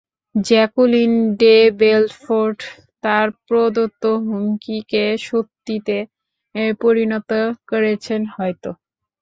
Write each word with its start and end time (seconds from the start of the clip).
Jacqueline 0.35 1.11
de 1.39 1.49
Belfort 1.79 2.59
তার 3.03 3.27
প্রদত্ত 3.47 4.03
হুমকিকে 4.25 5.05
সত্যিতে 5.27 5.97
পরিণত 6.81 7.31
করেছেন 7.69 8.21
হয়তো। 8.35 8.69